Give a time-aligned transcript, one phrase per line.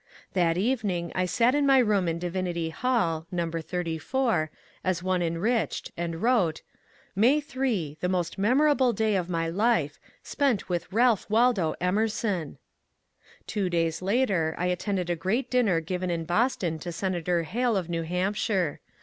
[0.33, 3.51] That evening I sat in my room in Divinity Hall (No.
[3.53, 4.49] 84)
[4.83, 6.61] as one enriched, and wrote:^^
[7.15, 8.01] May 8.
[8.01, 12.61] The most memorable day of my life: spent with Ralph Waldo Emerson I"
[13.45, 17.87] Two days later I attended a great dinner given in Boston to Senator Hale of
[17.87, 18.79] New Hampshire.